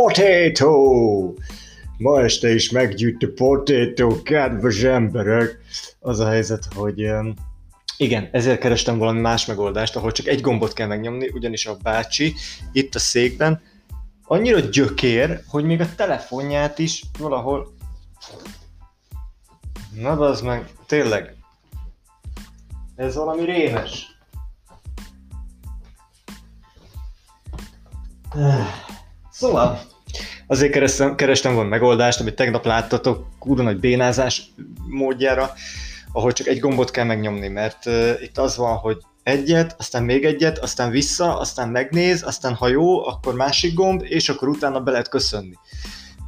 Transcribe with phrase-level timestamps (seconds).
[0.00, 1.34] Potato!
[1.98, 5.58] Ma este is meggyűjt a potato, kedves emberek!
[5.98, 7.10] Az a helyzet, hogy
[7.96, 12.34] igen, ezért kerestem valami más megoldást, ahol csak egy gombot kell megnyomni, ugyanis a bácsi
[12.72, 13.62] itt a székben
[14.24, 17.74] annyira gyökér, hogy még a telefonját is valahol...
[19.94, 21.34] Na az meg, tényleg.
[22.96, 24.06] Ez valami rémes.
[29.40, 29.80] Szóval,
[30.46, 34.42] azért kerestem, kerestem volna megoldást, amit tegnap láttatok, kurva nagy bénázás
[34.88, 35.52] módjára,
[36.12, 40.24] ahol csak egy gombot kell megnyomni, mert uh, itt az van, hogy egyet, aztán még
[40.24, 44.90] egyet, aztán vissza, aztán megnéz, aztán ha jó, akkor másik gomb, és akkor utána be
[44.90, 45.54] lehet köszönni.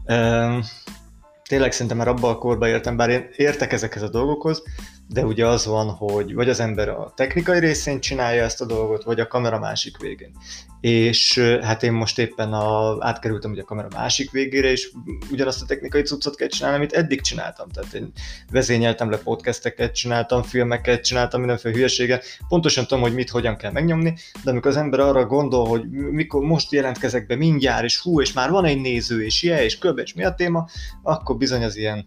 [0.05, 0.65] Uh,
[1.48, 4.62] tényleg szerintem már abban a korban értem, bár én értek ezekhez a dolgokhoz,
[5.12, 9.05] de ugye az van, hogy vagy az ember a technikai részén csinálja ezt a dolgot,
[9.05, 10.33] vagy a kamera másik végén.
[10.81, 14.91] És hát én most éppen a, átkerültem ugye a kamera másik végére, és
[15.31, 17.69] ugyanazt a technikai cuccot kell csinálni, amit eddig csináltam.
[17.69, 18.12] Tehát én
[18.51, 24.14] vezényeltem le podcasteket, csináltam filmeket, csináltam mindenféle hülyeséget, pontosan tudom, hogy mit, hogyan kell megnyomni,
[24.45, 28.33] de amikor az ember arra gondol, hogy mikor most jelentkezek be mindjárt, és hú, és
[28.33, 30.69] már van egy néző, és je, és köbb, és mi a téma,
[31.03, 32.05] akkor bizony az ilyen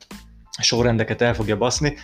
[0.62, 1.98] sorrendeket el fogja baszni,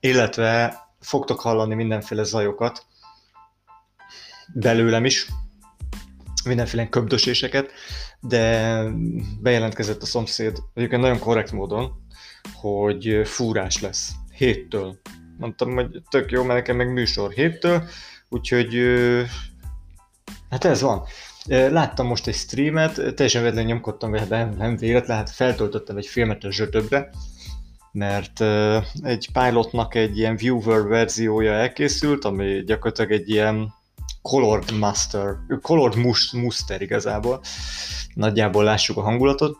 [0.00, 2.86] illetve fogtok hallani mindenféle zajokat
[4.54, 5.28] belőlem is,
[6.44, 7.70] mindenféle köbdöséseket,
[8.20, 8.78] de
[9.40, 11.92] bejelentkezett a szomszéd, egyébként nagyon korrekt módon,
[12.54, 15.00] hogy fúrás lesz héttől.
[15.38, 17.88] Mondtam, hogy tök jó, mert nekem meg műsor héttől,
[18.28, 18.74] úgyhogy
[20.50, 21.02] hát ez van.
[21.46, 26.52] Láttam most egy streamet, teljesen véletlenül nyomkodtam, nem, nem véletlen, hát feltöltöttem egy filmet a
[26.52, 27.10] zsötöbbre,
[27.94, 28.40] mert
[29.02, 33.74] egy pilotnak egy ilyen viewer verziója elkészült, ami gyakorlatilag egy ilyen
[34.22, 35.96] colored master, colored
[36.32, 37.40] muster igazából.
[38.14, 39.58] Nagyjából lássuk a hangulatot,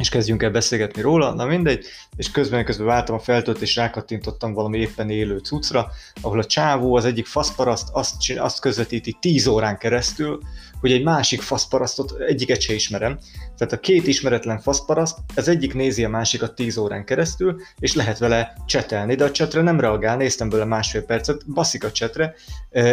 [0.00, 4.52] és kezdjünk el beszélgetni róla, na mindegy, és közben közben váltam a feltölt, és rákattintottam
[4.52, 9.78] valami éppen élő cuccra, ahol a csávó, az egyik faszparaszt azt, azt közvetíti 10 órán
[9.78, 10.40] keresztül,
[10.84, 13.18] hogy egy másik faszparasztot egyiket se ismerem.
[13.56, 18.18] Tehát a két ismeretlen faszparaszt, az egyik nézi a másikat 10 órán keresztül, és lehet
[18.18, 22.34] vele csetelni, de a csetre nem reagál, néztem bele másfél percet, baszik a csetre,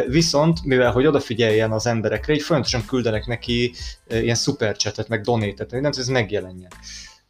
[0.07, 3.73] viszont mivel hogy odafigyeljen az emberekre, így folyamatosan küldenek neki
[4.07, 6.71] ilyen szupercsetet, meg donétet, nem ez megjelenjen.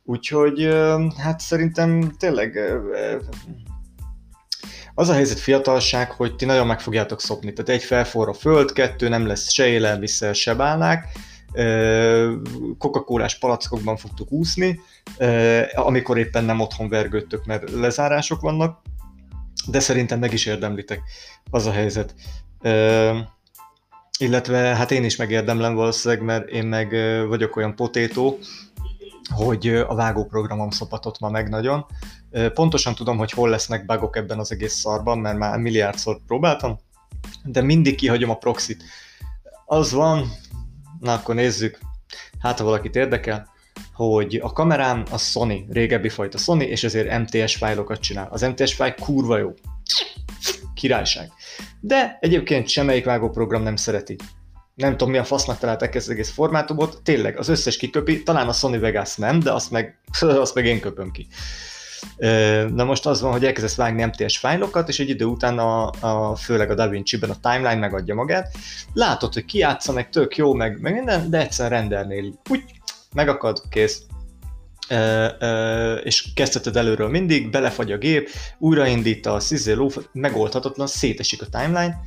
[0.04, 0.70] Úgyhogy
[1.18, 2.60] hát szerintem tényleg
[4.96, 7.54] az a helyzet fiatalság, hogy ti nagyon meg fogjátok szopni.
[7.54, 11.08] Tehát egy felforr a föld, kettő nem lesz se élelmiszer, se bálnák,
[12.78, 14.80] coca cola palackokban fogtok úszni,
[15.74, 18.82] amikor éppen nem otthon vergődtök, mert lezárások vannak,
[19.68, 21.02] de szerintem meg is érdemlitek.
[21.50, 22.16] Az a helyzet.
[24.20, 26.90] Illetve hát én is megérdemlem valószínűleg, mert én meg
[27.28, 28.38] vagyok olyan potétó,
[29.32, 31.86] hogy a vágóprogramom szopatott ma meg nagyon.
[32.54, 36.80] Pontosan tudom, hogy hol lesznek bugok ebben az egész szarban, mert már milliárdszor próbáltam,
[37.44, 38.84] de mindig kihagyom a proxit.
[39.66, 40.32] Az van,
[41.00, 41.80] na akkor nézzük,
[42.40, 43.50] hát ha valakit érdekel,
[43.94, 48.28] hogy a kamerám a Sony, régebbi fajta Sony, és ezért MTS fájlokat csinál.
[48.32, 49.54] Az MTS fájl kurva jó.
[50.74, 51.32] Királyság.
[51.80, 54.16] De egyébként semmelyik vágóprogram nem szereti
[54.76, 58.48] nem tudom mi a fasznak találták ezt az egész formátumot, tényleg az összes kiköpi, talán
[58.48, 61.28] a Sony Vegas nem, de azt meg, azt meg én köpöm ki.
[62.74, 66.36] Na most az van, hogy elkezdesz vágni MTS fájlokat, és egy idő után a, a
[66.36, 68.56] főleg a DaVinci-ben a timeline megadja magát.
[68.94, 72.64] Látod, hogy kiátsza, meg tök jó, meg, meg minden, de egyszer rendernél úgy,
[73.14, 74.02] megakad, kész.
[74.90, 79.76] Uh, uh, és kezdheted előről mindig, belefagy a gép, újraindít a szizé
[80.12, 82.02] megoldhatatlan, szétesik a timeline,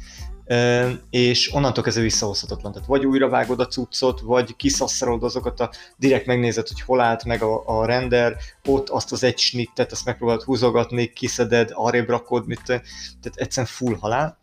[1.11, 2.73] és onnantól kezdve visszahozhatatlan.
[2.73, 7.25] Tehát vagy újra vágod a cuccot, vagy kiszasszarod azokat a direkt megnézed, hogy hol állt
[7.25, 12.47] meg a, a render, ott azt az egy snittet, azt megpróbálod húzogatni, kiszeded, arrébb rakod,
[12.47, 14.39] mit, tehát egyszerűen full halál.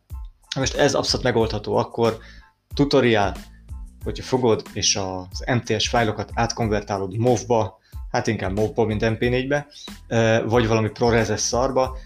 [0.56, 2.18] Most ez abszolút megoldható akkor,
[2.74, 3.36] tutorial,
[4.04, 7.80] hogyha fogod és az MTS fájlokat átkonvertálod MOV-ba,
[8.12, 9.68] hát inkább MOV-ba, mint MP4-be,
[10.45, 11.97] vagy valami ProRes szarba,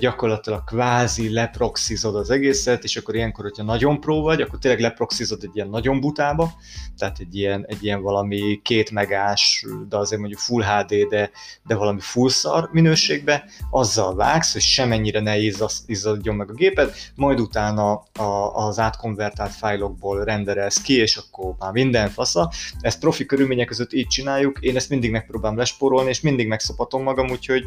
[0.00, 5.42] gyakorlatilag kvázi leproxizod az egészet, és akkor ilyenkor, hogyha nagyon pró vagy, akkor tényleg leproxizod
[5.42, 6.52] egy ilyen nagyon butába,
[6.98, 11.30] tehát egy ilyen, egy ilyen valami két megás, de azért mondjuk full HD, de,
[11.66, 15.38] de valami full szar minőségbe, azzal vágsz, hogy semennyire ne
[15.86, 21.72] izzadjon meg a géped, majd utána a, az átkonvertált fájlokból renderelsz ki, és akkor már
[21.72, 22.50] minden fasza.
[22.80, 27.30] Ezt profi körülmények között így csináljuk, én ezt mindig megpróbálom lesporolni, és mindig megszopatom magam,
[27.30, 27.64] úgyhogy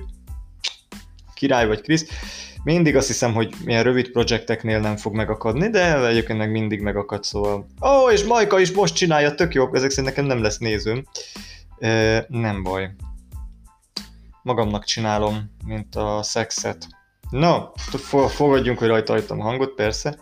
[1.36, 2.08] király vagy Krisz.
[2.64, 7.24] Mindig azt hiszem, hogy milyen rövid projekteknél nem fog megakadni, de egyébként meg mindig megakad,
[7.24, 7.66] szóval...
[7.82, 11.06] Ó, oh, és Majka is most csinálja, tök jó, ezek szerint nekem nem lesz nézőm.
[11.80, 12.92] E, nem baj.
[14.42, 16.88] Magamnak csinálom, mint a szexet.
[17.30, 17.60] No,
[18.28, 20.18] fogadjunk, hogy rajta hagytam hangot, persze.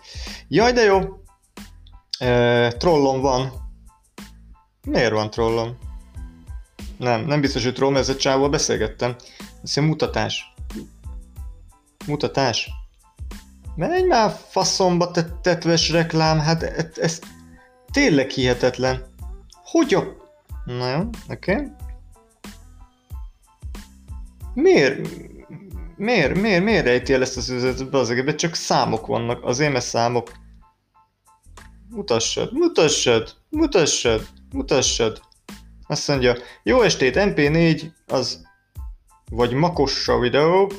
[0.48, 1.00] Jaj, de jó!
[2.19, 3.51] E, trollom van.
[4.88, 5.77] Miért van trollom?
[6.98, 9.15] Nem, nem biztos, hogy troll, mert ez a csávval beszélgettem.
[9.63, 10.53] Ez egy mutatás.
[12.08, 12.70] Mutatás.
[13.76, 17.20] Menj már faszomba, te tetves reklám, hát ez, ez
[17.92, 19.06] tényleg hihetetlen.
[19.64, 20.04] Hogy a...
[20.66, 21.52] Na jó, oké.
[21.52, 21.68] Okay.
[24.54, 25.08] Miért?
[25.96, 28.38] Miért, miért, miért rejti el ezt az üzletet az egészben?
[28.38, 30.32] Csak számok vannak, az émes számok.
[31.90, 35.22] Mutassad, mutassad, mutassad, mutassad.
[35.88, 38.42] Azt mondja, jó estét, MP4, az
[39.30, 40.72] vagy makossa videó,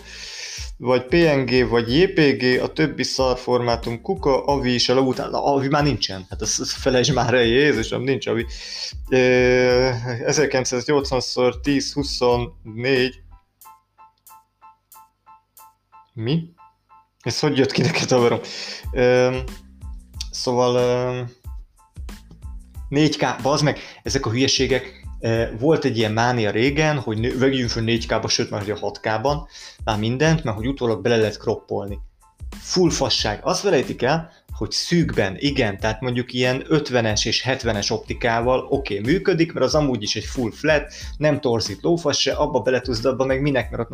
[0.85, 5.83] vagy PNG, vagy JPG, a többi szar formátum kuka, AVI is a után, AVI már
[5.83, 8.47] nincsen, hát ezt, ezt felejtsd már el, Jézusom, nincs AVI.
[9.09, 13.15] 1980-szor 10-24,
[16.13, 16.53] mi?
[17.21, 18.41] Ez hogy jött ki neked, avarom?
[20.31, 21.29] Szóval
[22.91, 25.04] 4K, bazd meg, ezek a hülyeségek,
[25.59, 29.37] volt egy ilyen mánia régen, hogy vegyünk fel 4K-ba, sőt már a 6K-ban,
[29.85, 31.99] már mindent, mert hogy utólag bele lehet kroppolni.
[32.61, 33.41] Full fasság.
[33.43, 39.13] Azt felejtik el, hogy szűkben, igen, tehát mondjuk ilyen 50-es és 70-es optikával oké, okay,
[39.13, 43.01] működik, mert az amúgy is egy full flat, nem torzít lófasz se, abba bele tudsz,
[43.01, 43.91] de abba meg minek, mert ott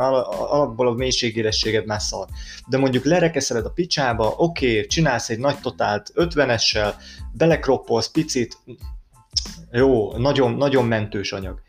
[0.51, 2.27] alapból a mélységélességed már szar.
[2.67, 6.95] De mondjuk lerekeszeled a picsába, oké, okay, csinálsz egy nagy totált 50-essel,
[7.33, 8.59] belekroppolsz picit,
[9.73, 11.61] jó, nagyon, nagyon mentős anyag.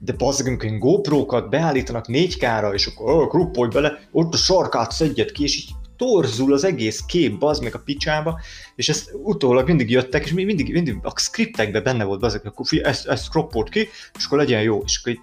[0.00, 5.42] De bazzeg, amikor GoPro-kat beállítanak 4K-ra, és akkor kruppolj bele, ott a sarkát szedjed ki,
[5.42, 8.40] és így torzul az egész kép, bazd meg a picsába,
[8.76, 12.84] és ezt utólag mindig jöttek, és mindig, mindig a scriptekben benne volt, bazd akkor fi,
[12.84, 15.20] ezt, ezt kroppolt ki, és akkor legyen jó, és akkor így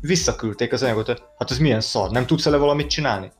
[0.00, 3.32] visszaküldték az anyagot, hogy hát ez milyen szar, nem tudsz ele valamit csinálni?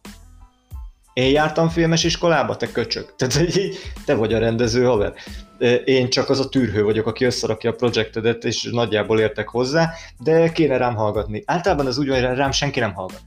[1.13, 3.15] Én jártam filmes iskolába, te köcsög.
[3.17, 5.13] Tehát így, te vagy a rendező haver.
[5.85, 10.53] Én csak az a tűrhő vagyok, aki összerakja a projektedet, és nagyjából értek hozzá, de
[10.53, 11.43] kéne rám hallgatni.
[11.47, 13.21] Általában az úgy van, hogy rám senki nem hallgat.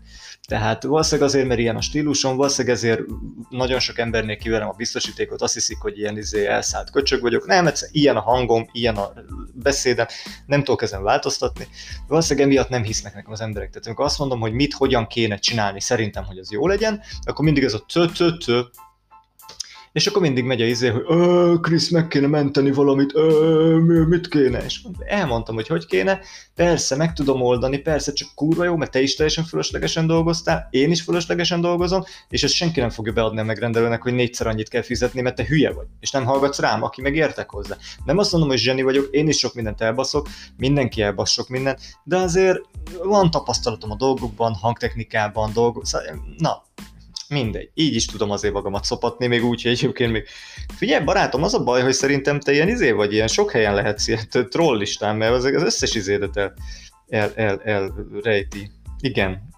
[0.48, 3.02] Tehát valószínűleg azért, mert ilyen a stílusom, valószínűleg ezért
[3.50, 7.46] nagyon sok embernél kiverem a biztosítékot, azt hiszik, hogy ilyen izé elszállt köcsög vagyok.
[7.46, 9.14] Nem, egyszer ilyen a hangom, ilyen a
[9.54, 10.08] beszédem,
[10.46, 11.68] nem tudok ezen változtatni.
[12.08, 13.70] Valószínűleg emiatt nem hisznek nekem az emberek.
[13.70, 17.46] Tehát amikor azt mondom, hogy mit, hogyan kéne csinálni, szerintem, hogy az jó legyen, akkor
[17.46, 18.62] mindig ez a tö tö tö
[19.96, 23.14] és akkor mindig megy a izé, hogy Krisz, meg kéne menteni valamit,
[24.08, 24.64] mit kéne?
[24.64, 26.20] És elmondtam, hogy hogy kéne,
[26.56, 30.92] persze, meg tudom oldani, persze, csak kurva jó, mert te is teljesen fölöslegesen dolgoztál, én
[30.92, 34.82] is fölöslegesen dolgozom, és ezt senki nem fogja beadni a megrendelőnek, hogy négyszer annyit kell
[34.82, 37.78] fizetni, mert te hülye vagy, és nem hallgatsz rám, aki meg értek hozzá.
[38.06, 40.28] Nem azt mondom, hogy zseni vagyok, én is sok mindent elbaszok,
[40.58, 42.62] mindenki elbasz sok mindent, de azért
[43.04, 46.64] van tapasztalatom a dolgokban, hangtechnikában, dolgok, szóval, na,
[47.30, 47.70] mindegy.
[47.74, 50.28] Így is tudom azért magamat szopatni, még úgy, hogy egyébként még...
[50.76, 54.08] Figyelj, barátom, az a baj, hogy szerintem te ilyen izé vagy, ilyen sok helyen lehetsz
[54.08, 56.54] ilyen troll listán, mert az, az összes izédet el,
[57.08, 57.94] el, el, el
[58.24, 58.72] rejti.
[59.00, 59.55] Igen,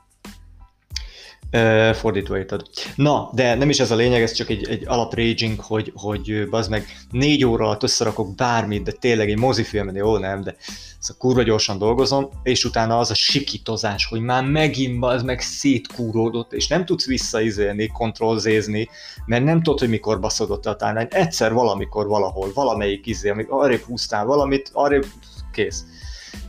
[1.94, 2.62] Fordítva érted.
[2.96, 6.48] Na, de nem is ez a lényeg, ez csak egy, egy alap raging, hogy, hogy
[6.52, 10.56] az meg négy óra alatt összerakok bármit, de tényleg egy mozifilmen, jó nem, de
[11.00, 16.54] szóval kurva gyorsan dolgozom, és utána az a sikítozás, hogy már megint az meg szétkúródott,
[16.54, 18.90] és nem tudsz visszaizélni, kontrollzézni,
[19.26, 21.08] mert nem tudod, hogy mikor baszodott a timeline.
[21.10, 25.06] Egyszer valamikor valahol, valamelyik izé, amíg arrébb húztál valamit, arrébb
[25.52, 25.84] kész.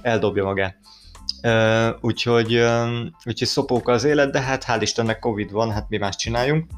[0.03, 0.77] Eldobja magát.
[2.01, 6.17] Úgyhogy, uh, úgyhogy szopók az élet, de hát hál' Istennek Covid van, hát mi más
[6.17, 6.71] csináljunk.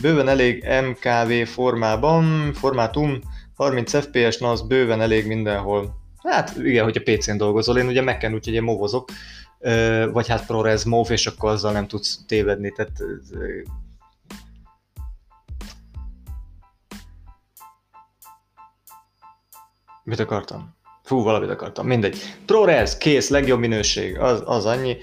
[0.00, 3.20] Bőven elég MKV formában, formátum,
[3.54, 5.94] 30 FPS, na az bőven elég mindenhol.
[6.22, 9.08] Hát igen, hogyha PC-n dolgozol, én ugye Mac-en úgyhogy én movozok,
[10.12, 13.02] vagy hát ProRes MOV, és akkor azzal nem tudsz tévedni, tehát
[20.04, 20.74] Mit akartam?
[21.06, 22.16] Fú, valamit akartam, mindegy.
[22.46, 24.96] ProRes, kész, legjobb minőség, az, az annyi.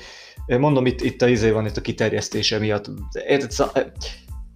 [0.46, 2.86] Mondom, itt, itt a izé van, itt a kiterjesztése miatt.
[3.28, 3.52] Érted,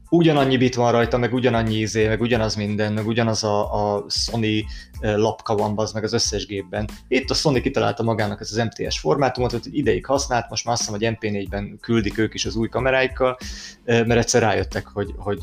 [0.10, 4.66] ugyanannyi bit van rajta, meg ugyanannyi izé, meg ugyanaz minden, meg ugyanaz a, a Sony
[5.02, 6.90] lapka van az meg az összes gépben.
[7.08, 10.86] Itt a Sony kitalálta magának ezt az MTS formátumot, hogy ideig használt, most már azt
[10.86, 13.38] hiszem, hogy MP4-ben küldik ők is az új kameráikkal,
[13.84, 15.40] mert egyszer rájöttek, hogy, hogy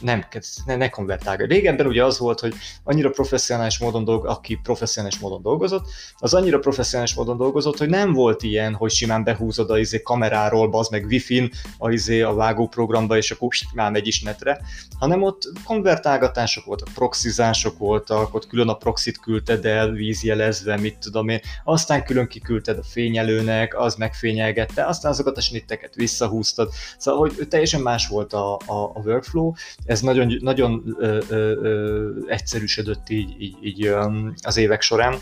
[0.00, 0.24] nem,
[0.66, 1.46] ne, ne konvertálja.
[1.46, 5.86] Régebben ugye az volt, hogy annyira professzionális módon dolg, aki professzionális módon dolgozott,
[6.18, 10.68] az annyira professzionális módon dolgozott, hogy nem volt ilyen, hogy simán behúzod a izé kameráról,
[10.72, 13.48] az meg wifi-n a, izé, a vágóprogramba, és akkor
[13.90, 14.60] megy is netre,
[14.98, 21.28] hanem ott konvertálgatások voltak, proxizások voltak, ott külön a proxit küldted el vízjelezve, mit tudom
[21.28, 27.48] én, aztán külön kiküldted a fényelőnek, az megfényelgette, aztán azokat a snitteket visszahúztad, szóval hogy
[27.48, 29.52] teljesen más volt a, a, a workflow,
[29.84, 33.94] ez nagyon, nagyon ö, ö, ö, egyszerűsödött így, így, így
[34.42, 35.18] az évek során,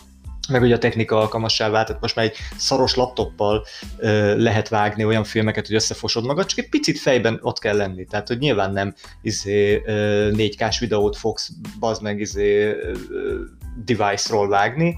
[0.48, 3.64] meg ugye a technika alkalmassá vált, tehát most már egy szaros laptoppal
[3.96, 8.04] ö, lehet vágni olyan filmeket, hogy összefosod magad, csak egy picit fejben ott kell lenni,
[8.04, 12.76] tehát hogy nyilván nem izé, ö, 4K-s videót fogsz bazd meg izé,
[13.84, 14.96] device-ról vágni,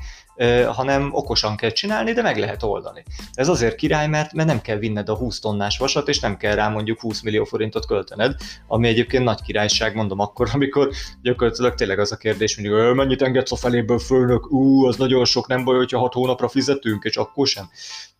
[0.67, 3.03] hanem okosan kell csinálni, de meg lehet oldani.
[3.33, 6.55] Ez azért király, mert, mert nem kell vinned a 20 tonnás vasat, és nem kell
[6.55, 8.35] rá mondjuk 20 millió forintot költened,
[8.67, 10.91] ami egyébként nagy királyság, mondom akkor, amikor
[11.23, 15.47] gyakorlatilag tényleg az a kérdés, hogy mennyit engedsz a feléből fölnök, ú, az nagyon sok,
[15.47, 17.71] nem baj, hogyha 6 hónapra fizetünk, és akkor sem.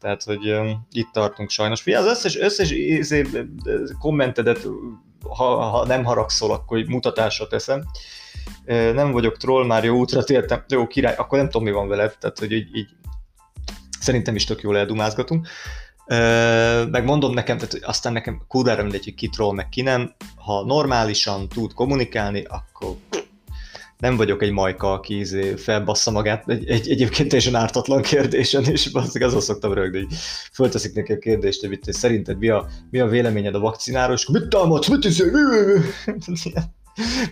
[0.01, 1.81] Tehát, hogy um, itt tartunk sajnos.
[1.81, 3.27] Fia, az összes, összes izé,
[3.99, 4.67] kommentedet,
[5.29, 7.85] ha, ha nem haragszol, akkor mutatásra teszem
[8.95, 12.17] nem vagyok troll, már jó útra tértem, jó király, akkor nem tudom, mi van veled,
[12.19, 12.89] tehát hogy így, így
[14.01, 15.49] szerintem is tök jól eldumázgatunk.
[16.91, 20.15] Meg nekem, tehát aztán nekem kurvára mindegy, hogy ki troll, meg ki nem.
[20.37, 22.97] Ha normálisan tud kommunikálni, akkor
[23.99, 28.91] nem vagyok egy majka, aki izé felbassza magát egy, egy egyébként teljesen ártatlan kérdésen, és
[28.93, 30.17] az azon szoktam rögni, hogy
[30.53, 34.49] fölteszik neki a kérdést, hogy szerinted mi a, mi a véleményed a vakcináról, és mit
[34.49, 35.25] támadsz, mit izé,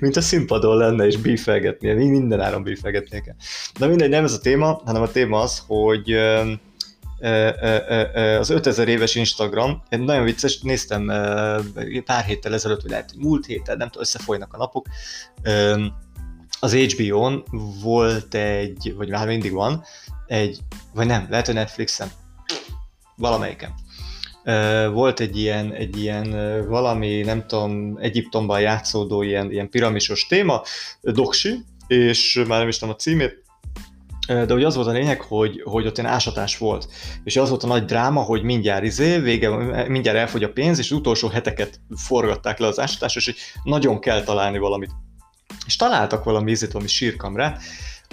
[0.00, 3.34] mint a színpadon lenne, és bífelgetnie, minden áron bífelgetnie kell.
[3.78, 6.12] De mindegy, nem ez a téma, hanem a téma az, hogy
[8.38, 11.06] az 5000 éves Instagram, nagyon vicces, néztem
[12.04, 14.86] pár héttel ezelőtt, vagy lehet múlt héten, nem tudom, összefolynak a napok,
[16.60, 17.44] az HBO-n
[17.82, 19.84] volt egy, vagy már mindig van,
[20.26, 20.58] egy,
[20.94, 22.08] vagy nem, lehet, hogy Netflixen,
[23.16, 23.74] valamelyiken
[24.92, 26.30] volt egy ilyen, egy ilyen
[26.68, 30.62] valami, nem tudom, Egyiptomban játszódó ilyen, ilyen piramisos téma,
[31.00, 33.42] Doksi, és már nem is tudom a címét,
[34.26, 36.88] de ugye az volt a lényeg, hogy, hogy ott ilyen ásatás volt.
[37.24, 39.48] És az volt a nagy dráma, hogy mindjárt izé, vége,
[39.88, 44.00] mindjárt elfogy a pénz, és az utolsó heteket forgatták le az ásatás, és hogy nagyon
[44.00, 44.90] kell találni valamit.
[45.66, 47.62] És találtak valami ízét, valami sírkamrát,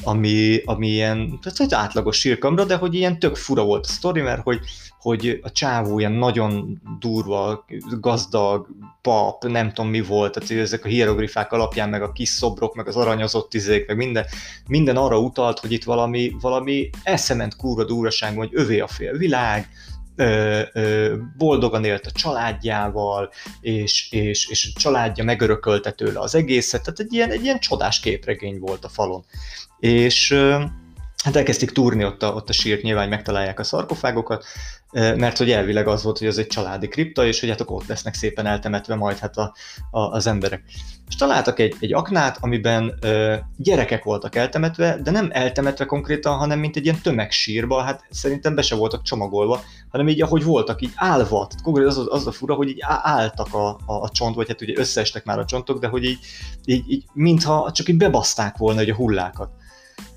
[0.03, 4.21] ami, ami ilyen, tehát egy átlagos sírkamra, de hogy ilyen tök fura volt a sztori,
[4.21, 4.59] mert hogy,
[4.99, 7.65] hogy a csávó ilyen nagyon durva,
[7.99, 8.67] gazdag,
[9.01, 12.87] pap, nem tudom mi volt, tehát ezek a hieroglifák alapján, meg a kis szobrok, meg
[12.87, 14.25] az aranyozott izék, meg minden,
[14.67, 19.69] minden arra utalt, hogy itt valami, valami eszement kurva durvaság, hogy övé a fél világ,
[21.37, 23.31] boldogan élt a családjával,
[23.61, 27.99] és, és, és a családja megörökölte tőle az egészet, tehát egy ilyen, egy ilyen csodás
[27.99, 29.25] képregény volt a falon
[29.81, 30.33] és
[31.23, 34.45] hát elkezdték túrni ott a, ott a sírt, nyilván megtalálják a szarkofágokat,
[34.91, 38.13] mert hogy elvileg az volt, hogy ez egy családi kripta, és hogy hát ott lesznek
[38.13, 39.53] szépen eltemetve majd hát a,
[39.91, 40.63] a, az emberek.
[41.07, 46.59] És találtak egy, egy aknát, amiben ö, gyerekek voltak eltemetve, de nem eltemetve konkrétan, hanem
[46.59, 50.91] mint egy ilyen tömegsírba, hát szerintem be se voltak csomagolva, hanem így ahogy voltak, így
[50.95, 51.47] állva.
[51.47, 54.61] Tehát konkrétan az, az a fura, hogy így álltak a, a, a csont, vagy hát
[54.61, 56.19] ugye összeestek már a csontok, de hogy így,
[56.65, 59.49] így, így mintha csak így bebaszták volna hogy a hullákat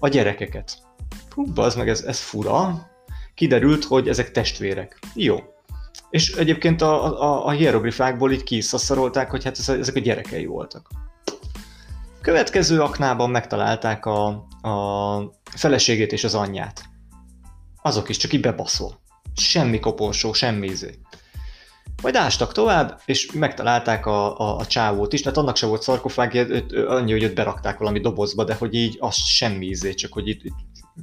[0.05, 0.79] a gyerekeket.
[1.31, 2.91] Hú, az meg ez, ez fura.
[3.35, 4.99] Kiderült, hogy ezek testvérek.
[5.15, 5.39] Jó.
[6.11, 10.89] És egyébként a, a, a hieroglifákból így kiszaszarolták, hogy hát ezek a gyerekei voltak.
[12.21, 14.27] Következő aknában megtalálták a,
[14.69, 16.85] a feleségét és az anyját.
[17.83, 19.01] Azok is csak így bebaszol.
[19.35, 20.99] Semmi koporsó, semmi izé.
[22.03, 26.55] Majd ástak tovább, és megtalálták a, a, a csávót is, mert annak se volt szarkofág,
[26.87, 30.43] annyi, hogy őt berakták valami dobozba, de hogy így az semmi ízé, csak hogy, itt,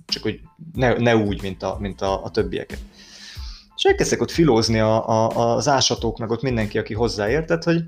[0.05, 0.39] csak hogy
[0.74, 2.79] ne, ne úgy, mint a, mint a, a többieket.
[3.75, 7.83] És elkezdtek ott filózni a, a, az ásatók, meg ott mindenki, aki hozzáértett, hogy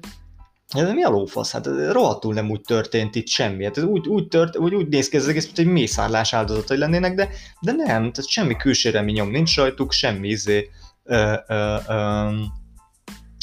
[0.67, 1.51] ez mi a lófasz?
[1.51, 3.63] Hát rohadtul nem úgy történt itt semmi.
[3.63, 6.77] Hát ez úgy, úgy, tört, úgy, úgy néz ki ez egész, mint egy mészárlás áldozatai
[6.77, 7.29] lennének, de,
[7.61, 10.69] de nem, tehát semmi külséremi nyom nincs rajtuk, semmi izé,
[11.03, 12.29] ö, ö, ö,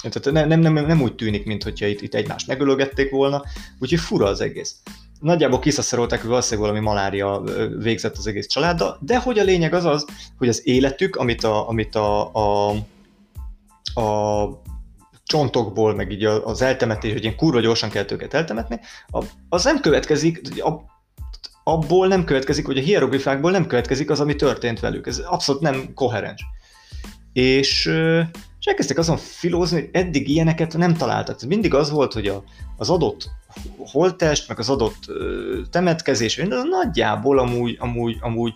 [0.02, 3.42] tehát nem, nem, nem, nem úgy tűnik, mintha itt, itt egymást megölögették volna,
[3.78, 4.76] úgyhogy fura az egész.
[5.20, 7.42] Nagyjából kiszaszarolták, hogy valószínűleg valami malária
[7.78, 10.06] végzett az egész családdal, de hogy a lényeg az az,
[10.38, 12.70] hogy az életük, amit a, amit a, a,
[14.00, 14.62] a
[15.24, 18.80] csontokból, meg így az eltemetés, hogy ilyen kurva gyorsan kell őket eltemetni,
[19.48, 20.40] az nem következik,
[21.64, 25.06] abból nem következik, hogy a hieroglifákból nem következik az, ami történt velük.
[25.06, 26.44] Ez abszolút nem koherens.
[27.32, 27.90] És,
[28.60, 31.40] és elkezdtek azon filózni, hogy eddig ilyeneket nem találtak.
[31.42, 32.44] Mindig az volt, hogy a,
[32.76, 33.30] az adott
[33.78, 34.98] holtest, meg az adott
[35.70, 38.54] temetkezés, az nagyjából amúgy, amúgy, amúgy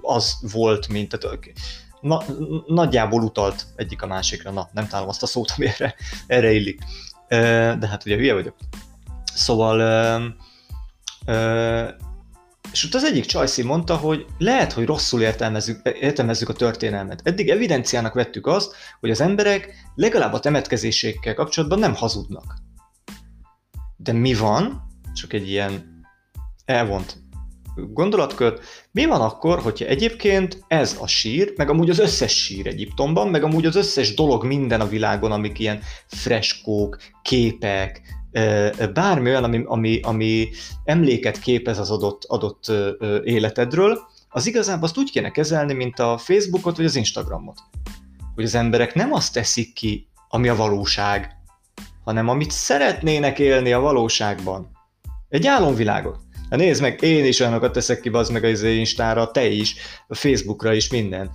[0.00, 1.52] az volt, mint tehát,
[2.00, 2.22] na,
[2.66, 4.50] nagyjából utalt egyik a másikra.
[4.50, 5.94] Na, nem találom azt a szót, ami erre,
[6.26, 6.80] erre illik.
[7.28, 8.56] De hát ugye hülye vagyok.
[9.34, 9.78] Szóval
[12.72, 17.20] és ott az egyik Csajci mondta, hogy lehet, hogy rosszul értelmezzük, értelmezzük a történelmet.
[17.24, 22.54] Eddig evidenciának vettük azt, hogy az emberek legalább a temetkezésekkel kapcsolatban nem hazudnak.
[23.96, 24.82] De mi van,
[25.14, 26.00] csak egy ilyen
[26.64, 27.20] elvont
[27.74, 28.58] gondolatkör,
[28.90, 33.42] mi van akkor, hogyha egyébként ez a sír, meg amúgy az összes sír Egyiptomban, meg
[33.42, 38.00] amúgy az összes dolog minden a világon, amik ilyen freskók, képek,
[38.92, 40.48] bármi olyan, ami, ami, ami
[40.84, 42.72] emléket képez az adott, adott
[43.24, 43.98] életedről,
[44.28, 47.58] az igazából azt úgy kéne kezelni, mint a Facebookot vagy az Instagramot.
[48.34, 51.30] Hogy az emberek nem azt teszik ki, ami a valóság,
[52.04, 54.70] hanem amit szeretnének élni a valóságban.
[55.28, 56.18] Egy álomvilágot.
[56.50, 59.74] Hát nézd meg, én is olyanokat teszek ki, az meg az Instára, te is,
[60.08, 61.30] a Facebookra is, minden.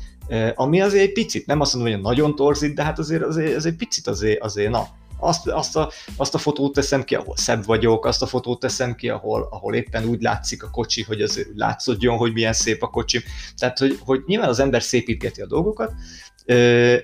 [0.56, 3.76] Ami azért egy picit, nem azt mondom, hogy nagyon torzít, de hát azért, azért, azért
[3.76, 4.88] picit azért, azért na,
[5.20, 8.96] azt, azt, a, azt a fotót teszem ki, ahol szebb vagyok, azt a fotót teszem
[8.96, 12.88] ki, ahol, ahol éppen úgy látszik a kocsi, hogy azért látszódjon, hogy milyen szép a
[12.88, 13.24] kocsi.
[13.58, 15.94] Tehát, hogy, hogy nyilván az ember szépítgeti a dolgokat,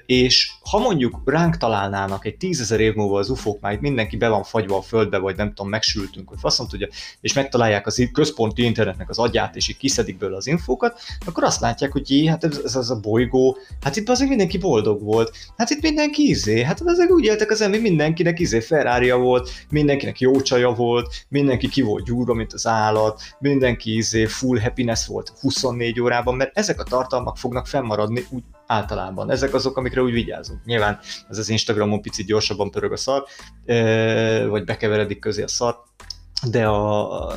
[0.06, 4.28] és ha mondjuk ránk találnának egy tízezer év múlva az ufók, már itt mindenki be
[4.28, 6.88] van fagyva a földbe, vagy nem tudom, megsültünk, vagy faszom tudja,
[7.22, 11.62] és megtalálják az központi internetnek az agyát, és így kiszedik belőle az infókat, akkor azt
[11.62, 15.36] látják, hogy jé, hát ez, ez az a bolygó, hát itt azért mindenki boldog volt,
[15.58, 20.20] hát itt mindenki izé, hát ezek úgy éltek az ember, mindenkinek izé ferrari volt, mindenkinek
[20.20, 25.34] jó csaja volt, mindenki ki volt gyúrva, mint az állat, mindenki izé full happiness volt
[25.40, 29.32] 24 órában, mert ezek a tartalmak fognak fennmaradni úgy általában.
[29.32, 30.66] Ezek azok, amikre úgy vigyázunk.
[30.66, 31.00] Nyilván
[31.30, 33.24] ez az Instagramon picit gyorsabban pörög a szar,
[34.50, 35.76] vagy bekeveredik közé a szar,
[36.50, 37.34] de, a,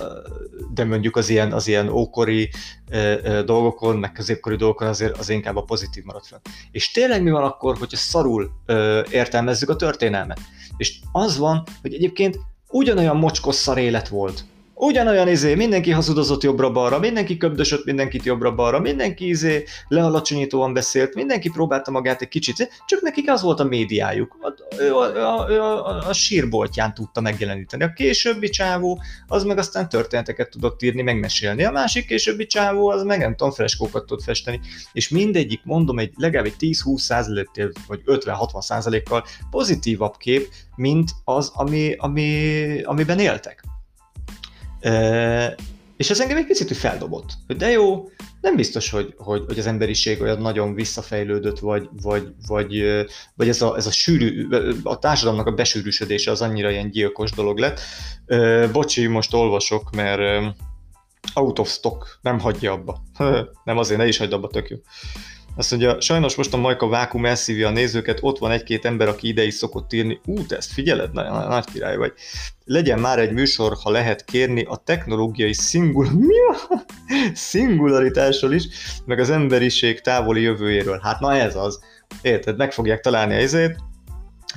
[0.75, 2.51] de mondjuk az ilyen, az ilyen ókori
[2.89, 6.41] e, dolgokon, meg középkori dolgokon azért az inkább a pozitív marad fel.
[6.71, 8.75] És tényleg mi van akkor, hogyha szarul e,
[9.11, 10.41] értelmezzük a történelmet?
[10.77, 14.45] És az van, hogy egyébként ugyanolyan mocskos szar élet volt,
[14.79, 21.91] Ugyanolyan izé, mindenki hazudozott jobbra-balra, mindenki köbdösött mindenkit jobbra-balra, mindenki izé lealacsonyítóan beszélt, mindenki próbálta
[21.91, 24.37] magát egy kicsit, csak nekik az volt a médiájuk.
[24.41, 27.83] A, a, a, a, a sírboltján tudta megjeleníteni.
[27.85, 31.65] A későbbi csávó, az meg aztán történeteket tudott írni, megmesélni.
[31.65, 34.61] A másik későbbi csávó, az meg nem tudom, freskókat tud festeni.
[34.93, 41.51] És mindegyik, mondom, egy legalább egy 10-20 százalékkal, vagy 50-60 százalékkal pozitívabb kép, mint az,
[41.55, 43.75] ami, ami, amiben éltek.
[45.97, 48.09] És ez engem egy picit hogy feldobott, hogy de jó,
[48.41, 52.85] nem biztos, hogy, hogy, hogy az emberiség olyan nagyon visszafejlődött, vagy, vagy, vagy,
[53.35, 54.49] vagy ez, a, ez a sűrű,
[54.83, 57.81] a társadalomnak a besűrűsödése az annyira ilyen gyilkos dolog lett.
[58.73, 60.55] Bocsi, most olvasok, mert
[61.35, 63.03] out of stock, nem hagyja abba.
[63.65, 64.77] nem azért, ne is hagyd abba, tök jó.
[65.57, 69.29] Azt mondja, sajnos most a Majka vákum elszívja a nézőket, ott van egy-két ember, aki
[69.29, 70.21] ide is szokott írni.
[70.25, 71.13] Ú, te ezt figyeled?
[71.13, 72.13] Nagy, nagy király vagy.
[72.65, 76.11] Legyen már egy műsor, ha lehet kérni, a technológiai szingul...
[76.29, 76.85] Mi a?
[77.35, 78.69] szingularitásról is,
[79.05, 81.01] meg az emberiség távoli jövőjéről.
[81.03, 81.81] Hát na ez az.
[82.23, 82.57] Érted?
[82.57, 83.77] Meg fogják találni a izét,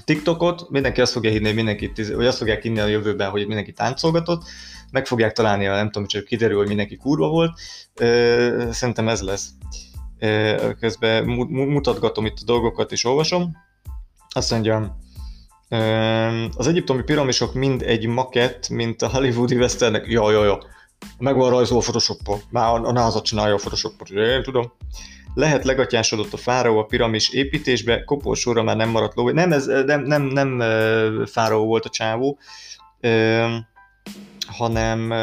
[0.06, 4.44] TikTokot, mindenki azt fogja hinni, mindenki, vagy azt fogják hinni a jövőben, hogy mindenki táncolgatott,
[4.92, 7.60] meg fogják találni, a, nem tudom, csak kiderül, hogy mindenki kurva volt.
[8.72, 9.50] Szerintem ez lesz
[10.80, 13.58] közben mutatgatom itt a dolgokat és olvasom.
[14.30, 14.98] Azt mondja,
[16.58, 20.06] az egyiptomi piramisok mind egy makett, mint a hollywoodi westernek.
[20.08, 20.60] Ja, ja, ja.
[21.18, 22.40] Meg van rajzolva Photoshopba.
[22.50, 24.72] Már a NASA csinálja a Photoshopot, én tudom.
[25.34, 29.30] Lehet legatyásodott a fáraó a piramis építésbe, koporsóra már nem maradt ló.
[29.30, 30.64] Nem, ez, nem, nem, nem
[31.26, 32.38] fáraó volt a csávó,
[34.48, 35.14] hanem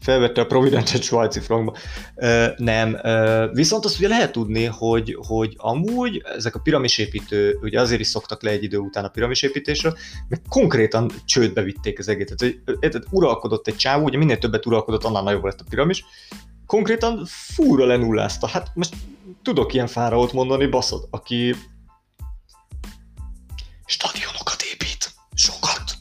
[0.00, 1.76] felvette a Providentet svájci frankba.
[2.14, 2.98] Uh, nem.
[3.02, 8.06] Uh, viszont azt ugye lehet tudni, hogy, hogy amúgy ezek a piramisépítő, ugye azért is
[8.06, 9.96] szoktak le egy idő után a piramisépítésről,
[10.28, 12.44] mert konkrétan csődbe vitték az egészet.
[12.80, 16.04] Tehát uralkodott egy csávó, ugye minél többet uralkodott, annál nagyobb lett a piramis.
[16.66, 18.46] Konkrétan fúra lenullázta.
[18.46, 18.94] Hát most
[19.42, 21.54] tudok ilyen fáraót mondani, baszod, aki
[23.86, 25.94] stadionokat épít, sokat,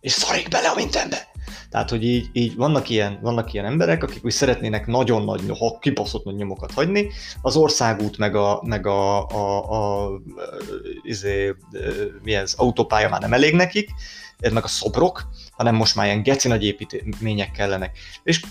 [0.00, 1.29] és szarik bele a mindenbe
[1.70, 5.78] Tehát, hogy így, így vannak, ilyen, vannak ilyen emberek, akik úgy szeretnének nagyon nagy, ha
[5.78, 7.10] kibaszott nagy nyomokat hagyni,
[7.42, 10.20] az országút meg a, meg a, a, a, a
[11.02, 11.54] izé,
[12.22, 13.90] mi ez, autópálya már nem elég nekik,
[14.52, 17.98] meg a szobrok, hanem most már ilyen geci nagy építmények kellenek.
[18.22, 18.42] És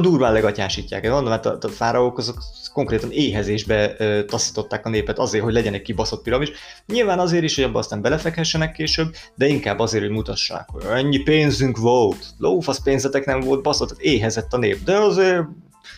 [0.00, 1.10] durván legatyásítják.
[1.10, 2.42] Mondom, hát a, a fáraók azok
[2.72, 6.50] konkrétan éhezésbe ö, taszították a népet azért, hogy legyen egy kibaszott piramis.
[6.86, 11.18] Nyilván azért is, hogy abban aztán belefekhessenek később, de inkább azért, hogy mutassák, hogy ennyi
[11.18, 15.42] pénzünk volt, lófasz pénzetek nem volt, baszott, tehát éhezett a nép, de azért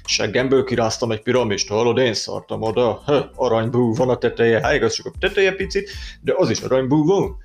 [0.04, 3.02] seggemből kiráztam egy piramist, hallod, én szartam oda,
[3.34, 7.36] aranybú van a teteje, hát igaz, csak a teteje picit, de az is aranybú van.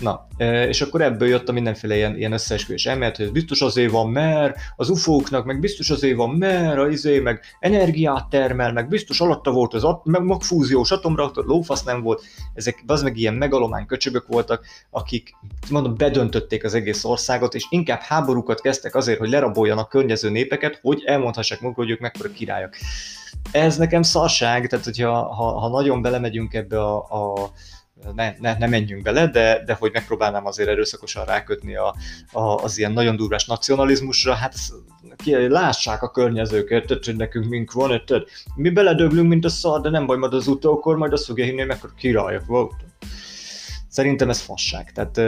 [0.00, 0.26] Na,
[0.68, 4.10] és akkor ebből jött a mindenféle ilyen, ilyen összeesküvés elmélet, hogy ez biztos azért van,
[4.10, 9.20] mert az ufóknak, meg biztos azért van, mert az izé, meg energiát termel, meg biztos
[9.20, 12.22] alatta volt az at- meg magfúziós atomreaktor, lófasz nem volt,
[12.54, 15.34] ezek az meg ilyen megalomány köcsögök voltak, akik
[15.70, 21.02] mondom, bedöntötték az egész országot, és inkább háborúkat kezdtek azért, hogy leraboljanak környező népeket, hogy
[21.04, 22.74] elmondhassák maguk, hogy ők mekkora királyok.
[23.52, 27.50] Ez nekem szarság, tehát hogyha ha, ha nagyon belemegyünk ebbe a, a
[28.14, 31.94] ne, ne, ne menjünk bele, de, de hogy megpróbálnám azért erőszakosan rákötni a,
[32.32, 34.54] a, az ilyen nagyon durvás nacionalizmusra, hát
[35.16, 38.22] ki, lássák a környezőket, hogy nekünk mink van, érted?
[38.54, 41.58] Mi beledöglünk, mint a szar, de nem baj, majd az utókor, majd azt fogja hinni,
[41.58, 42.90] hogy mekkora királyok voltunk.
[43.88, 44.92] Szerintem ez fasság.
[44.92, 45.18] Tehát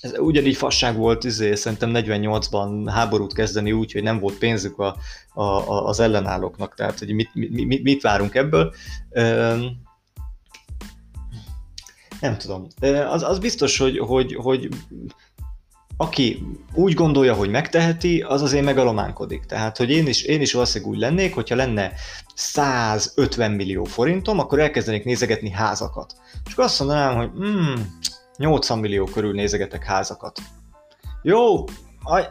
[0.00, 4.96] ez ugyanígy fasság volt, izé, szerintem 48-ban háborút kezdeni úgy, hogy nem volt pénzük a,
[5.34, 8.74] a, az ellenállóknak, tehát hogy mit, mit, mit, mit várunk ebből
[12.20, 12.66] nem tudom.
[13.08, 14.68] Az, az biztos, hogy, hogy, hogy
[15.96, 16.42] aki
[16.74, 19.44] úgy gondolja, hogy megteheti, az azért megalománkodik.
[19.44, 21.92] Tehát, hogy én is, én is valószínűleg úgy lennék, hogyha lenne
[22.34, 26.14] 150 millió forintom, akkor elkezdenék nézegetni házakat.
[26.46, 27.98] És akkor azt mondanám, hogy hmm,
[28.36, 30.40] 80 millió körül nézegetek házakat.
[31.22, 31.64] Jó,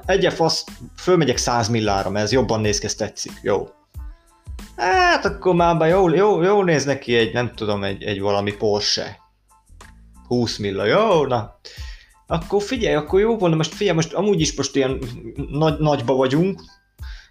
[0.06, 0.66] egy fasz,
[0.98, 3.32] fölmegyek 100 millára, mert ez jobban néz ki, ez tetszik.
[3.42, 3.68] Jó.
[4.76, 9.20] Hát akkor már jól, jól, jól néz neki egy, nem tudom, egy, egy valami Porsche
[10.30, 11.60] 20 milla, jó, na.
[12.28, 15.00] Akkor figyelj, akkor jó volna, most figyelj, most amúgy is most ilyen
[15.52, 16.62] nagy, nagyba vagyunk,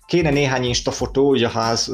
[0.07, 1.93] kéne néhány instafotó, ugye a ház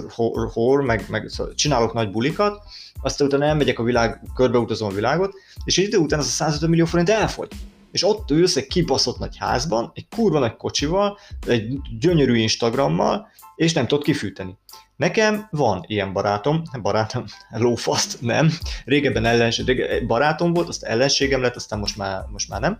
[0.52, 2.62] hor, meg, meg szóval csinálok nagy bulikat,
[3.02, 6.70] aztán utána elmegyek a világ, körbeutazom a világot, és egy idő után az a 150
[6.70, 7.48] millió forint elfogy.
[7.94, 13.72] És ott ülsz egy kibaszott nagy házban, egy kurva nagy kocsival, egy gyönyörű Instagrammal, és
[13.72, 14.58] nem tudod kifűteni.
[14.96, 18.50] Nekem van ilyen barátom, barátom, lófaszt, nem,
[18.84, 22.78] régebben ellenség, régebben barátom volt, azt ellenségem lett, aztán most már, most már nem,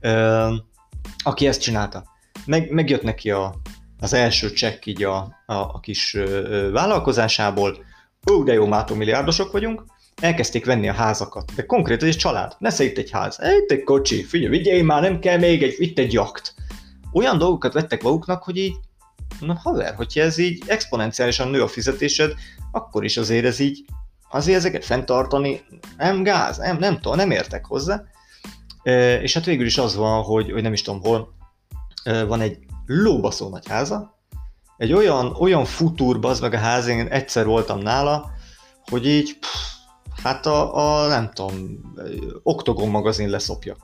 [0.00, 0.54] ö,
[1.24, 2.04] aki ezt csinálta.
[2.46, 3.54] Meg, megjött neki a,
[3.98, 7.84] az első csekk így a, a, a kis ö, vállalkozásából,
[8.30, 9.84] ó, de jó, mátó milliárdosok vagyunk,
[10.20, 14.22] elkezdték venni a házakat, de konkrétan egy család, ne itt egy ház, itt egy kocsi,
[14.22, 16.54] figyelj, vigyél már, nem kell még egy, itt egy jakt.
[17.12, 18.74] Olyan dolgokat vettek maguknak, hogy így
[19.40, 22.34] na haver, hogyha ez így exponenciálisan nő a fizetésed,
[22.70, 23.84] akkor is azért ez így,
[24.30, 25.60] azért ezeket fenntartani
[25.96, 28.02] nem gáz, nem, nem tudom, nem értek hozzá.
[28.82, 31.34] E, és hát végül is az van, hogy, hogy nem is tudom hol,
[32.04, 34.20] e, van egy lóbaszó nagy háza,
[34.76, 38.30] egy olyan, olyan futúr, az meg a ház, én egyszer voltam nála,
[38.90, 39.71] hogy így, pff,
[40.22, 41.80] hát a, a nem tudom,
[42.42, 43.76] Oktogon magazin leszopja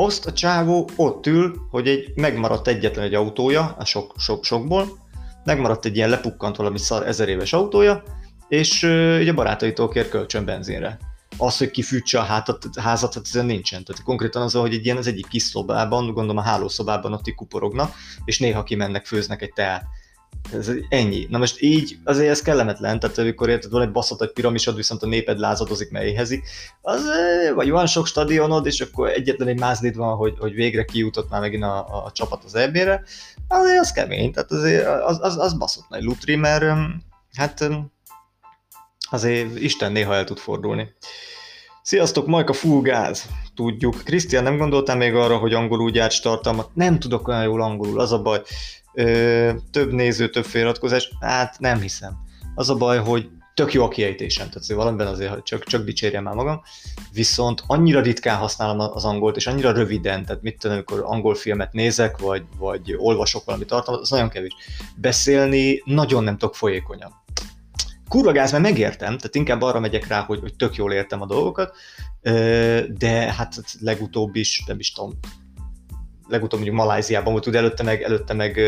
[0.00, 4.98] azt a csávó ott ül, hogy egy, megmaradt egyetlen egy autója, a sok, sok, sokból,
[5.44, 8.02] megmaradt egy ilyen lepukkant valami szar ezer éves autója,
[8.48, 8.82] és
[9.20, 10.98] ugye barátaitól kér kölcsön benzinre.
[11.36, 13.84] Az, hogy kifűtse a hátat, házat, hát ezen nincsen.
[13.84, 17.94] Tehát konkrétan az, hogy egy ilyen az egyik kis szobában, gondolom a hálószobában ott kuporognak,
[18.24, 19.84] és néha kimennek, főznek egy teát
[20.52, 21.26] ez ennyi.
[21.30, 25.02] Na most így azért ez kellemetlen, tehát amikor érted, van egy baszott egy piramisod, viszont
[25.02, 26.48] a néped lázadozik, mert éhezik,
[26.80, 27.04] az,
[27.54, 31.40] vagy van sok stadionod, és akkor egyetlen egy mázlid van, hogy, hogy végre kijutott már
[31.40, 33.02] megint a, a csapat az EB-re,
[33.48, 36.64] azért az kemény, tehát azért az, az, az baszott nagy lutri, mert
[37.32, 37.68] hát
[39.10, 40.92] azért Isten néha el tud fordulni.
[41.82, 43.28] Sziasztok, Majka full gáz.
[43.54, 44.02] Tudjuk.
[44.04, 46.70] Krisztián, nem gondoltál még arra, hogy angolul gyárts tartalmat?
[46.74, 48.42] Nem tudok olyan jól angolul, az a baj
[48.94, 52.16] ö, több néző, több feliratkozás, hát nem hiszem.
[52.54, 56.22] Az a baj, hogy tök jó a kiejtésem, tehát azért valamiben azért csak, csak dicsérjem
[56.22, 56.62] már magam,
[57.12, 61.72] viszont annyira ritkán használom az angolt, és annyira röviden, tehát mit tudom, amikor angol filmet
[61.72, 64.54] nézek, vagy, vagy olvasok valami tartalmat, az nagyon kevés.
[64.96, 67.12] Beszélni nagyon nem tudok folyékonyan.
[68.10, 71.26] Kurva gáz, mert megértem, tehát inkább arra megyek rá, hogy, hogy tök jól értem a
[71.26, 71.76] dolgokat,
[72.88, 75.18] de hát legutóbb is, nem is tudom,
[76.28, 78.60] legutóbb mondjuk Maláziában volt, előtte meg, előtte meg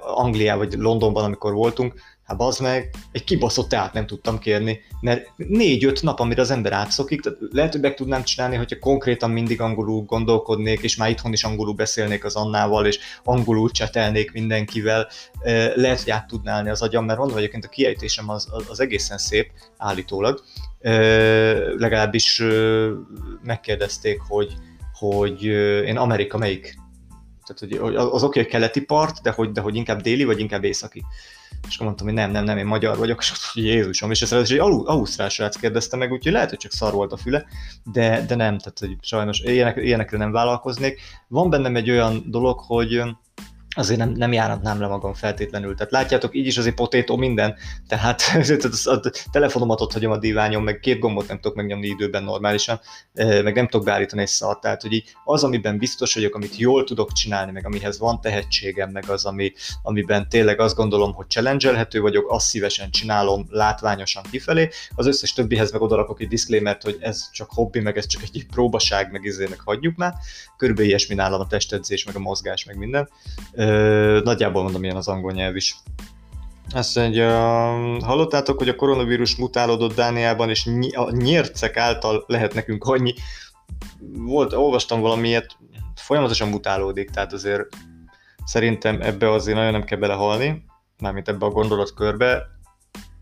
[0.00, 5.32] Angliában vagy Londonban, amikor voltunk, Hát az meg, egy kibaszott teát nem tudtam kérni, mert
[5.36, 9.60] négy-öt nap, amire az ember átszokik, tehát lehet, hogy meg tudnám csinálni, hogyha konkrétan mindig
[9.60, 15.08] angolul gondolkodnék, és már itthon is angolul beszélnék az Annával, és angolul csetelnék mindenkivel,
[15.74, 19.50] lehet, hogy át tudnálni az agyam, mert mondom, egyébként a kiejtésem az, az egészen szép,
[19.76, 20.42] állítólag,
[21.76, 22.42] legalábbis
[23.42, 24.52] megkérdezték, hogy,
[24.92, 25.42] hogy
[25.84, 26.78] én Amerika melyik
[27.48, 30.64] tehát, hogy az oké, hogy keleti part, de hogy, de hogy inkább déli, vagy inkább
[30.64, 31.04] északi.
[31.68, 34.32] És akkor mondtam, hogy nem, nem, nem, én magyar vagyok, és hogy Jézusom, és ezt
[34.32, 37.44] egy ausztrál srác kérdezte meg, úgyhogy lehet, hogy csak szar volt a füle,
[37.92, 41.00] de, de nem, tehát hogy sajnos ilyenek, ilyenekre nem vállalkoznék.
[41.28, 43.02] Van bennem egy olyan dolog, hogy
[43.78, 45.74] azért nem, nem járhatnám le magam feltétlenül.
[45.74, 47.54] Tehát látjátok, így is azért potétó minden,
[47.88, 48.22] tehát
[48.84, 52.80] a telefonomat ott hagyom a diványon, meg két gombot nem tudok megnyomni időben normálisan,
[53.14, 56.84] meg nem tudok beállítani egy szart, tehát hogy így az, amiben biztos vagyok, amit jól
[56.84, 61.86] tudok csinálni, meg amihez van tehetségem, meg az, ami, amiben tényleg azt gondolom, hogy challenge
[62.00, 67.30] vagyok, azt szívesen csinálom látványosan kifelé, az összes többihez meg odarakok egy disclaimer hogy ez
[67.32, 70.14] csak hobbi, meg ez csak egy próbaság, meg izének hagyjuk már.
[70.56, 73.08] Körülbelül ilyesmi nálam a testedzés, meg a mozgás, meg minden
[74.22, 75.76] nagyjából mondom, ilyen az angol nyelv is.
[76.74, 77.30] Azt mondja,
[78.04, 83.14] hallottátok, hogy a koronavírus mutálódott Dániában, és a nyércek által lehet nekünk annyi.
[84.12, 85.56] Volt, olvastam valamiért,
[85.94, 87.62] folyamatosan mutálódik, tehát azért
[88.44, 90.64] szerintem ebbe azért nagyon nem kell belehalni,
[90.98, 92.42] mármint ebbe a gondolatkörbe,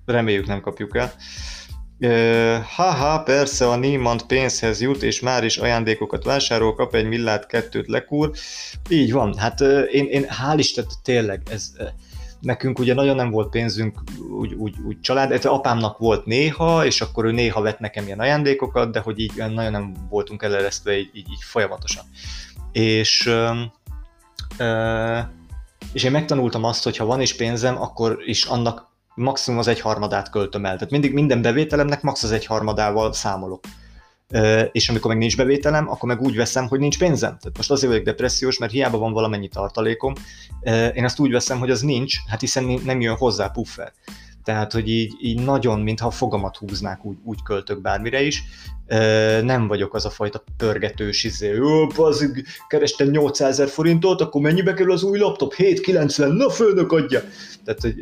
[0.06, 1.12] reméljük nem kapjuk el.
[2.62, 7.88] Haha, persze a Niemand pénzhez jut, és már is ajándékokat vásárol, kap egy millát, kettőt
[7.88, 8.30] lekúr.
[8.88, 11.72] Így van, hát én, én hál' Isten, tényleg, ez,
[12.40, 17.00] nekünk ugye nagyon nem volt pénzünk úgy, úgy, úgy család, ez apámnak volt néha, és
[17.00, 21.10] akkor ő néha vett nekem ilyen ajándékokat, de hogy így nagyon nem voltunk eleresztve így,
[21.12, 22.04] így, így folyamatosan.
[22.72, 23.30] És,
[25.92, 30.30] és én megtanultam azt, hogy ha van is pénzem, akkor is annak maximum az egyharmadát
[30.30, 30.74] költöm el.
[30.74, 33.64] Tehát mindig minden bevételemnek max az egyharmadával számolok.
[34.72, 37.38] És amikor meg nincs bevételem, akkor meg úgy veszem, hogy nincs pénzem.
[37.38, 40.12] Tehát most azért vagyok depressziós, mert hiába van valamennyi tartalékom,
[40.94, 43.92] én azt úgy veszem, hogy az nincs, hát hiszen nem jön hozzá puffer.
[44.46, 48.42] Tehát, hogy így, így nagyon, mintha a fogamat húznák, úgy, úgy költök bármire is.
[49.42, 51.58] Nem vagyok az a fajta pörgetős, izé,
[51.96, 52.30] az
[52.68, 55.54] kerestem 800 ezer forintot, akkor mennyibe kerül az új laptop?
[55.54, 57.20] 790, na főnök adja!
[57.64, 57.94] Tehát, hogy,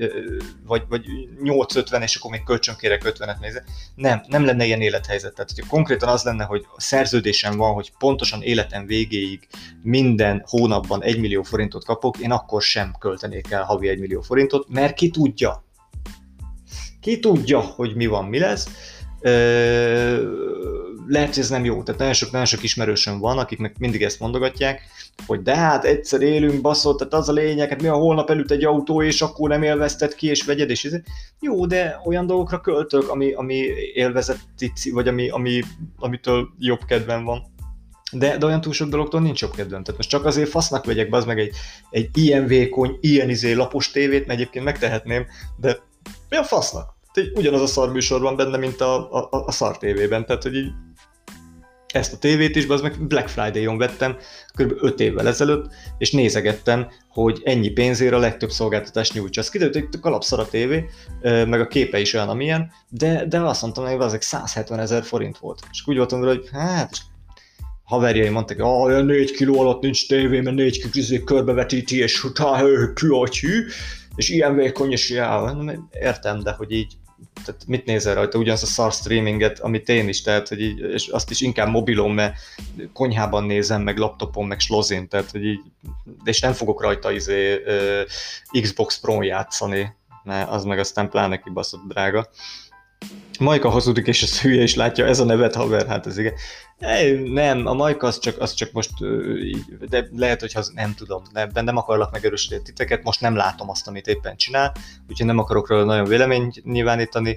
[0.67, 1.05] vagy, vagy
[1.43, 3.65] 850, és akkor még kölcsönkérek 50-et nézze.
[3.95, 5.35] Nem, nem lenne ilyen élethelyzet.
[5.35, 9.49] Tehát, hogyha konkrétan az lenne, hogy a szerződésem van, hogy pontosan életem végéig
[9.83, 14.69] minden hónapban 1 millió forintot kapok, én akkor sem költenék el havi 1 millió forintot,
[14.69, 15.65] mert ki tudja,
[17.05, 18.69] ki tudja, hogy mi van, mi lesz.
[21.07, 21.83] Lehet, hogy ez nem jó.
[21.83, 24.83] Tehát nagyon sok, nagyon sok ismerősöm van, akiknek mindig ezt mondogatják,
[25.27, 28.51] hogy de hát egyszer élünk, baszott, tehát az a lényeg, hát mi a holnap előtt
[28.51, 31.01] egy autó, és akkor nem élvezted ki, és vegyed, és ez.
[31.41, 33.55] Jó, de olyan dolgokra költök, ami, ami
[33.95, 35.61] élvezeti, vagy ami, ami,
[35.97, 37.43] amitől jobb kedvem van.
[38.13, 39.83] De, de olyan túl sok dologtól nincs jobb kedvem.
[39.83, 41.55] Tehát most csak azért fasznak vegyek be az meg egy,
[41.91, 45.79] egy ilyen vékony, ilyen izé lapos tévét, mert egyébként megtehetném, de
[46.35, 46.93] mi a fasznak?
[47.35, 50.71] ugyanaz a szar műsor van benne, mint a, a, a szar tévében, tehát hogy így
[51.93, 54.17] ezt a tévét is, az meg Black Friday-on vettem
[54.55, 54.73] kb.
[54.81, 55.67] 5 évvel ezelőtt,
[55.99, 59.41] és nézegettem, hogy ennyi pénzért a legtöbb szolgáltatást nyújtsa.
[59.41, 60.85] Az kiderült, hogy kalapszar a tévé,
[61.23, 65.39] meg a képe is olyan, amilyen, de, de azt mondtam, hogy ezek 170 ezer forint
[65.39, 65.61] volt.
[65.71, 66.97] És úgy voltam vele, hogy hát,
[67.85, 72.59] haverjai mondták, hogy ah, 4 kiló alatt nincs tévé, mert 4 kiló körbevetíti, és utána
[72.59, 73.65] hű,
[74.17, 75.57] és ilyen vékony, és já,
[75.93, 76.97] értem, de hogy így
[77.45, 81.09] tehát mit nézel rajta, ugyanaz a szar streaminget, amit én is, tehát, hogy így, és
[81.09, 82.37] azt is inkább mobilon, mert
[82.93, 85.61] konyhában nézem, meg laptopon, meg slozin, tehát, hogy így,
[86.25, 87.63] és nem fogok rajta izé,
[88.61, 92.29] Xbox Pro játszani, mert az meg aztán pláne kibaszott drága.
[93.39, 96.35] Majka hazudik, és a hülye is látja, ez a nevet haver, hát ez igen.
[97.33, 98.91] Nem, a Majka az csak, az csak most,
[99.89, 103.89] de lehet, hogy az nem tudom, de nem akarlak megerősíteni titeket, most nem látom azt,
[103.89, 104.73] amit éppen csinál,
[105.09, 107.35] úgyhogy nem akarok róla nagyon véleményt nyilvánítani,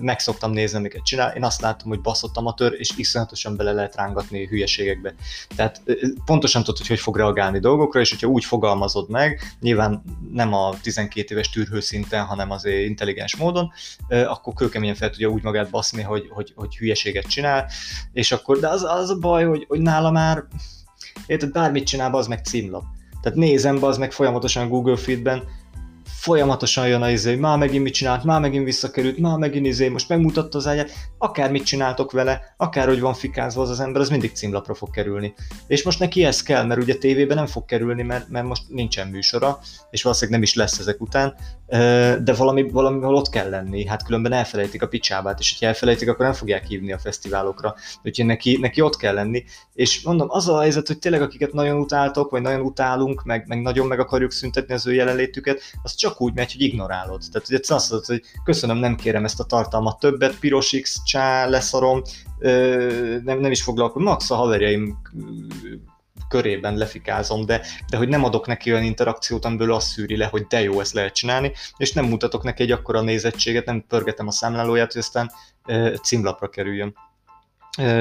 [0.00, 3.96] meg szoktam nézni, amiket csinál, én azt látom, hogy baszott amatőr, és iszonyatosan bele lehet
[3.96, 5.14] rángatni hülyeségekbe.
[5.56, 5.82] Tehát
[6.24, 10.74] pontosan tudod, hogy hogy fog reagálni dolgokra, és hogyha úgy fogalmazod meg, nyilván nem a
[10.82, 13.72] 12 éves tűrhőszinten, hanem azért intelligens módon,
[14.08, 17.66] akkor kőkeményen fel tudja úgy magát baszni, hogy, hogy, hogy hülyeséget csinál,
[18.12, 20.44] és akkor, de az, az a baj, hogy, hogy nála már,
[21.26, 22.84] érted, bármit csinál, az meg címlap.
[23.22, 25.42] Tehát nézem, az meg folyamatosan Google Feedben,
[26.26, 30.08] folyamatosan jön a izé, már megint mit csinált, már megint visszakerült, már megint izé, most
[30.08, 34.08] megmutatta az ágyát, akár mit csináltok vele, akár hogy van fikázva az az ember, az
[34.08, 35.34] mindig címlapra fog kerülni.
[35.66, 39.08] És most neki ez kell, mert ugye tévében nem fog kerülni, mert, mert most nincsen
[39.08, 39.58] műsora,
[39.90, 41.34] és valószínűleg nem is lesz ezek után,
[41.68, 46.24] de valami, valami ott kell lenni, hát különben elfelejtik a picsábát, és ha elfelejtik, akkor
[46.24, 50.60] nem fogják hívni a fesztiválokra, úgyhogy neki, neki ott kell lenni, és mondom, az a
[50.60, 54.74] helyzet, hogy tényleg akiket nagyon utáltok, vagy nagyon utálunk, meg, meg nagyon meg akarjuk szüntetni
[54.74, 57.22] az ő jelenlétüket, az csak úgy megy, hogy ignorálod.
[57.32, 61.46] Tehát ugye azt mondod, hogy köszönöm, nem kérem ezt a tartalmat többet, piros X, csá,
[61.46, 62.02] leszarom,
[63.24, 64.98] nem, nem is foglalkozom, max a haverjaim
[66.28, 67.60] körében lefikázom, de,
[67.90, 70.92] de hogy nem adok neki olyan interakciót, amiből azt szűri le, hogy de jó, ezt
[70.92, 75.30] lehet csinálni, és nem mutatok neki egy akkora nézettséget, nem pörgetem a számlálóját, hogy aztán
[75.64, 76.94] e, címlapra kerüljön.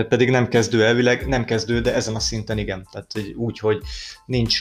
[0.10, 2.88] Pedig nem kezdő elvileg, nem kezdő, de ezen a szinten igen.
[2.92, 3.82] Tehát hogy úgy, hogy
[4.26, 4.60] nincs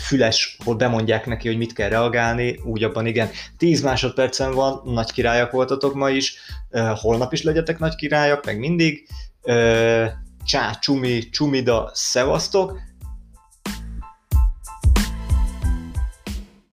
[0.00, 3.28] füles, hogy bemondják neki, hogy mit kell reagálni, úgy abban igen.
[3.56, 6.36] 10 másodpercen van, nagy királyak voltatok ma is,
[6.94, 9.08] holnap is legyetek nagy királyak, meg mindig.
[10.44, 12.78] Csá, csumi, csumida, szevasztok,